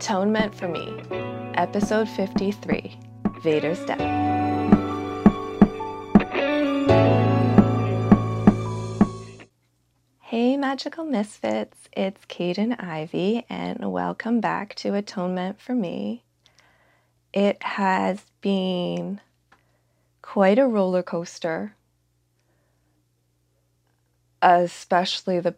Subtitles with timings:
[0.00, 0.98] Atonement for Me,
[1.56, 2.98] Episode 53
[3.42, 4.00] Vader's Death.
[10.20, 16.24] Hey, Magical Misfits, it's Caden Ivy, and welcome back to Atonement for Me.
[17.34, 19.20] It has been
[20.22, 21.74] quite a roller coaster,
[24.40, 25.56] especially the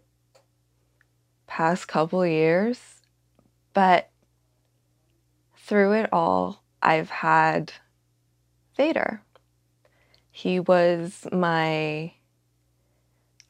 [1.46, 3.02] past couple years,
[3.72, 4.08] but
[5.72, 7.72] through it all, I've had
[8.76, 9.22] Vader.
[10.30, 12.12] He was my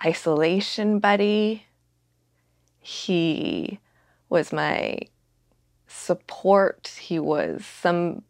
[0.05, 1.67] isolation buddy.
[2.79, 3.81] He
[4.29, 4.99] was my
[5.89, 6.97] support.
[7.01, 8.23] He was some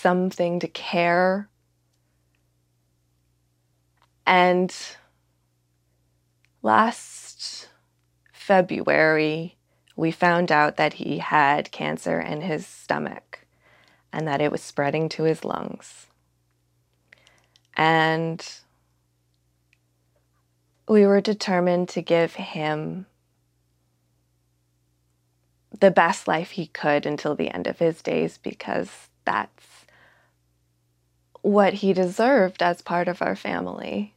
[0.00, 1.48] something to care.
[4.24, 4.72] And
[6.62, 7.70] last
[8.32, 9.55] February,
[9.96, 13.40] we found out that he had cancer in his stomach
[14.12, 16.06] and that it was spreading to his lungs.
[17.74, 18.46] And
[20.86, 23.06] we were determined to give him
[25.80, 29.86] the best life he could until the end of his days because that's
[31.42, 34.14] what he deserved as part of our family.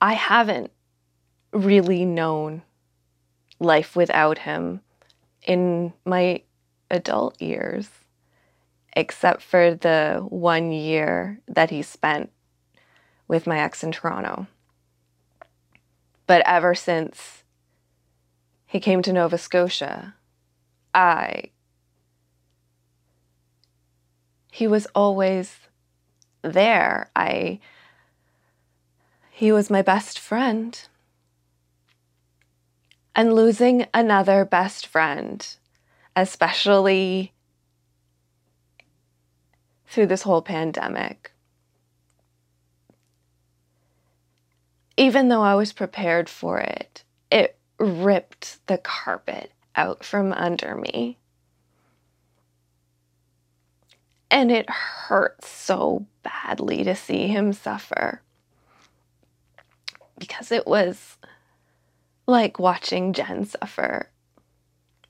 [0.00, 0.70] I haven't
[1.52, 2.62] really known
[3.62, 4.80] life without him
[5.46, 6.42] in my
[6.90, 7.88] adult years,
[8.94, 12.30] except for the one year that he spent
[13.28, 14.46] with my ex in Toronto.
[16.26, 17.44] But ever since
[18.66, 20.14] he came to Nova Scotia,
[20.94, 21.50] I.
[24.50, 25.56] He was always
[26.42, 27.10] there.
[27.16, 27.58] I.
[29.30, 30.78] He was my best friend.
[33.14, 35.46] And losing another best friend,
[36.16, 37.32] especially
[39.86, 41.32] through this whole pandemic,
[44.96, 51.18] even though I was prepared for it, it ripped the carpet out from under me.
[54.30, 58.22] And it hurts so badly to see him suffer
[60.18, 61.18] because it was
[62.26, 64.08] like watching Jen suffer.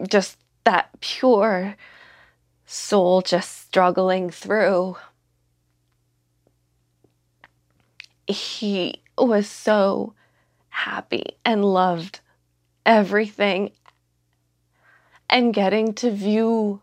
[0.09, 1.77] Just that pure
[2.67, 4.97] soul just struggling through.
[8.27, 10.15] He was so
[10.69, 12.21] happy and loved
[12.87, 13.71] everything
[15.29, 16.81] and getting to view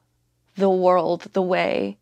[0.56, 1.98] the world the way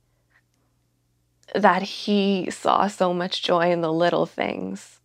[1.56, 4.97] that he saw so much joy in the little things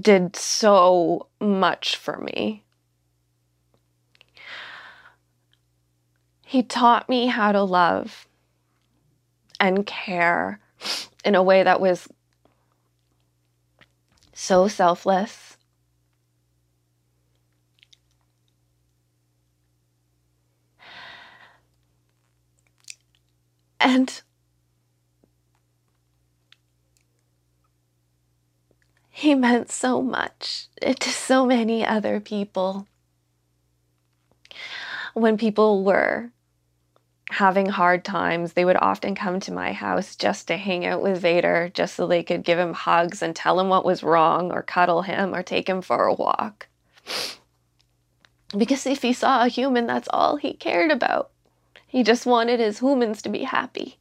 [0.00, 2.64] did so much for me.
[6.44, 8.26] He taught me how to love
[9.58, 10.60] and care
[11.24, 12.08] in a way that was
[14.32, 15.56] so selfless.
[23.80, 24.22] And
[29.16, 32.86] he meant so much to so many other people.
[35.14, 36.32] When people were
[37.30, 41.18] having hard times, they would often come to my house just to hang out with
[41.18, 44.62] Vader, just so they could give him hugs and tell him what was wrong, or
[44.62, 46.66] cuddle him, or take him for a walk.
[48.54, 51.30] Because if he saw a human, that's all he cared about.
[51.86, 53.96] He just wanted his humans to be happy.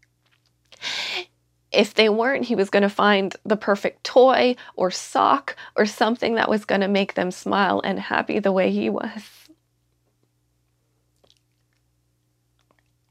[1.75, 6.35] If they weren't, he was going to find the perfect toy or sock or something
[6.35, 9.21] that was going to make them smile and happy the way he was.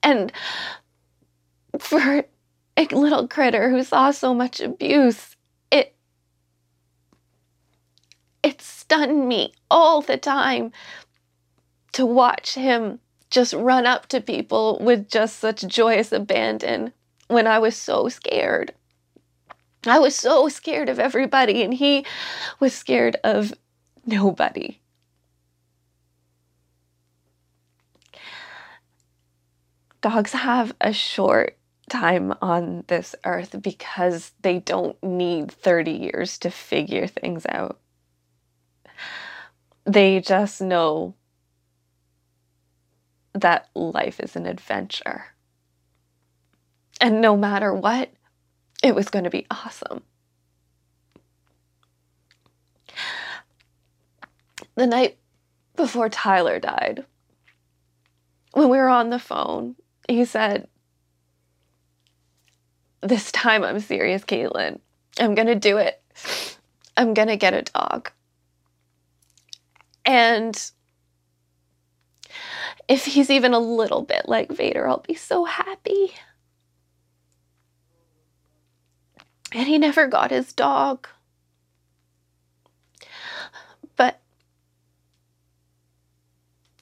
[0.02, 0.32] And
[1.78, 2.24] for
[2.76, 5.36] a little critter who saw so much abuse,
[5.70, 5.94] it
[8.42, 10.72] it stunned me all the time
[11.92, 13.00] to watch him
[13.30, 16.92] just run up to people with just such joyous abandon
[17.28, 18.72] when I was so scared.
[19.86, 22.06] I was so scared of everybody, and he
[22.60, 23.52] was scared of
[24.06, 24.80] nobody.
[30.04, 31.56] dogs have a short
[31.88, 37.80] time on this earth because they don't need 30 years to figure things out.
[39.86, 41.14] They just know
[43.32, 45.33] that life is an adventure.
[47.04, 48.08] And no matter what,
[48.82, 50.02] it was going to be awesome.
[54.74, 55.18] The night
[55.76, 57.04] before Tyler died,
[58.54, 59.76] when we were on the phone,
[60.08, 60.66] he said,
[63.02, 64.80] This time I'm serious, Caitlin.
[65.20, 66.02] I'm going to do it.
[66.96, 68.12] I'm going to get a dog.
[70.06, 70.58] And
[72.88, 76.14] if he's even a little bit like Vader, I'll be so happy.
[79.54, 81.06] And he never got his dog.
[83.94, 84.20] But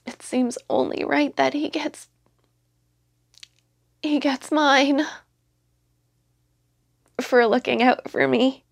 [0.07, 2.09] it seems only right that he gets
[4.01, 5.03] he gets mine
[7.21, 8.65] for looking out for me,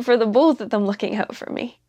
[0.00, 1.80] for the both of them looking out for me.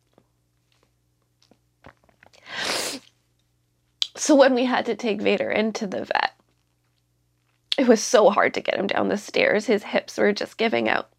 [4.16, 6.32] So when we had to take Vader into the vet,
[7.78, 9.66] it was so hard to get him down the stairs.
[9.66, 11.10] His hips were just giving out.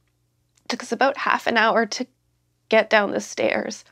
[0.71, 2.07] Took us about half an hour to
[2.69, 3.83] get down the stairs.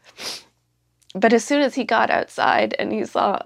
[1.13, 3.41] But as soon as he got outside and he saw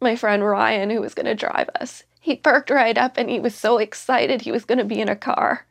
[0.00, 3.38] my friend Ryan, who was going to drive us, he perked right up and he
[3.38, 5.66] was so excited he was going to be in a car.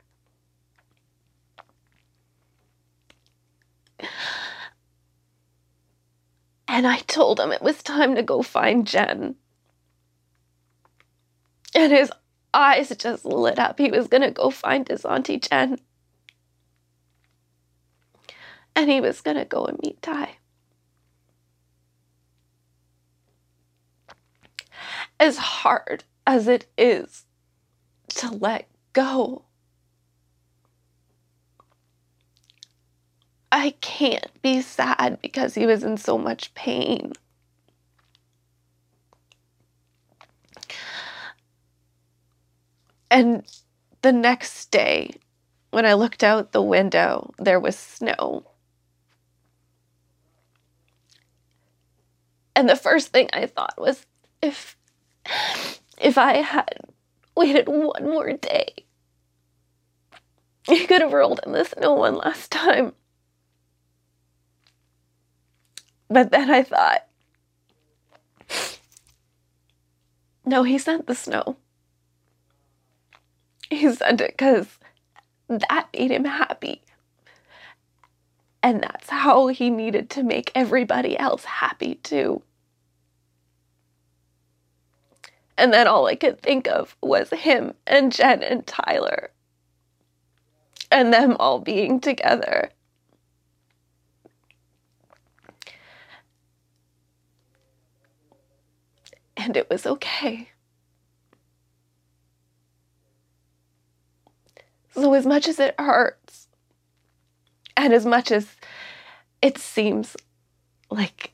[6.67, 9.33] And I told him it was time to go find Jen.
[11.73, 12.11] And his
[12.53, 13.79] eyes just lit up.
[13.79, 15.79] He was going to go find his Auntie Jen.
[18.77, 20.37] And he was going to go and meet Ty.
[25.19, 27.25] As hard as it is
[28.09, 29.45] to let go
[33.51, 37.13] I can't be sad because he was in so much pain.
[43.09, 43.43] And
[44.01, 45.11] the next day,
[45.71, 48.45] when I looked out the window, there was snow.
[52.57, 54.07] And the first thing I thought was
[54.41, 54.75] if
[56.01, 56.79] if I had
[57.35, 58.73] waited one more day,
[60.63, 62.93] he could have rolled in the snow one last time.
[66.09, 67.05] But then I thought,
[70.43, 71.57] no, he sent the snow.
[73.69, 74.79] He sent it because
[75.47, 76.81] that made him happy.
[78.63, 82.41] And that's how he needed to make everybody else happy too.
[85.57, 89.31] And then all I could think of was him and Jen and Tyler
[90.91, 92.71] and them all being together.
[99.37, 100.49] and it was okay.
[104.91, 106.47] So, as much as it hurts,
[107.77, 108.55] and as much as
[109.41, 110.17] it seems
[110.89, 111.31] like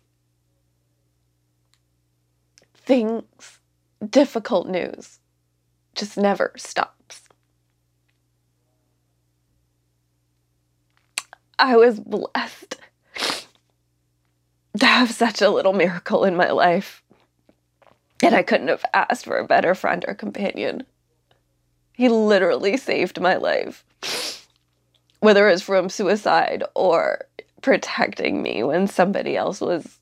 [2.75, 3.59] things,
[4.09, 5.19] difficult news,
[5.95, 7.21] just never stops.
[11.59, 12.77] I was blessed
[14.79, 17.03] to have such a little miracle in my life.
[18.21, 20.85] And I couldn't have asked for a better friend or companion.
[21.93, 23.85] He literally saved my life,
[25.19, 27.25] whether it was from suicide or
[27.61, 29.99] protecting me when somebody else was.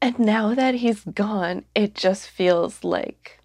[0.00, 3.40] And now that he's gone, it just feels like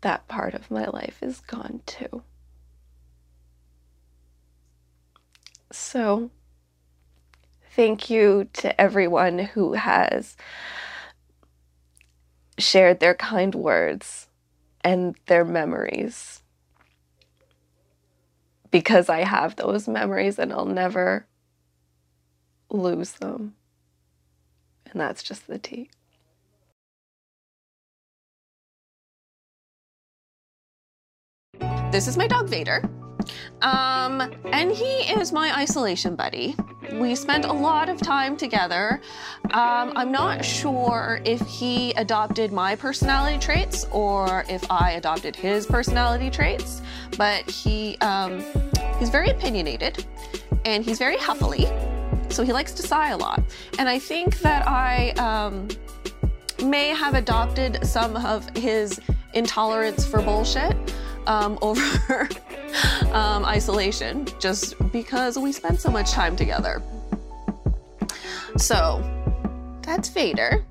[0.00, 2.22] that part of my life is gone too.
[5.72, 6.30] So,
[7.72, 10.36] thank you to everyone who has
[12.58, 14.28] shared their kind words
[14.82, 16.42] and their memories.
[18.70, 21.26] Because I have those memories and I'll never
[22.70, 23.54] lose them.
[24.90, 25.90] And that's just the tea.
[31.92, 32.88] This is my dog Vader.
[33.62, 36.56] Um, and he is my isolation buddy.
[36.92, 39.00] We spent a lot of time together.
[39.52, 45.66] Um, I'm not sure if he adopted my personality traits or if I adopted his
[45.66, 46.80] personality traits,
[47.16, 48.42] but he um,
[48.98, 50.04] he's very opinionated
[50.64, 51.66] and he's very huffily,
[52.30, 53.42] so he likes to sigh a lot.
[53.78, 55.68] And I think that I um,
[56.64, 59.00] may have adopted some of his
[59.34, 60.76] intolerance for bullshit
[61.26, 62.28] um, over
[63.12, 66.82] um, isolation just because we spent so much time together.
[68.56, 69.02] So
[69.82, 70.64] that's Vader,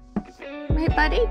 [0.70, 1.26] right, buddy?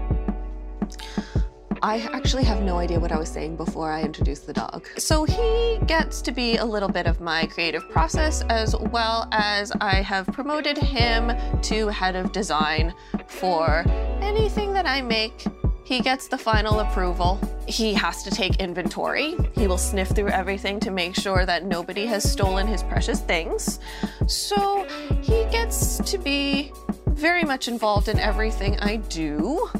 [1.82, 4.87] I actually have no idea what I was saying before I introduced the dog.
[4.97, 9.73] So he gets to be a little bit of my creative process as well as
[9.80, 11.32] I have promoted him
[11.62, 12.94] to head of design
[13.26, 13.85] for
[14.20, 15.44] anything that I make
[15.88, 17.40] he gets the final approval.
[17.66, 19.35] He has to take inventory.
[19.54, 23.80] He will sniff through everything to make sure that nobody has stolen his precious things.
[24.26, 24.87] So
[25.23, 26.73] he gets to be
[27.06, 29.70] very much involved in everything I do.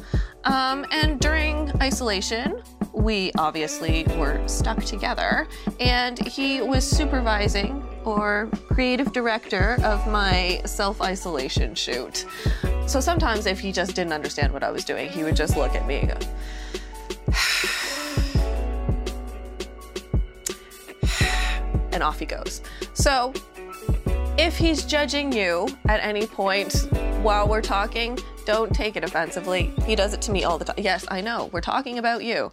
[0.45, 2.61] Um, and during isolation,
[2.93, 5.47] we obviously were stuck together,
[5.79, 12.25] and he was supervising or creative director of my self isolation shoot.
[12.87, 15.75] So sometimes, if he just didn't understand what I was doing, he would just look
[15.75, 16.17] at me and go,
[21.91, 22.61] and off he goes.
[22.93, 23.33] So
[24.37, 26.87] if he's judging you at any point
[27.21, 28.17] while we're talking,
[28.49, 29.71] don't take it offensively.
[29.85, 30.75] He does it to me all the time.
[30.79, 31.51] Yes, I know.
[31.53, 32.51] We're talking about you.